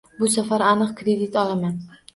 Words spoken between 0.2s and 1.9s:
Bu safar aniq kredit olaman.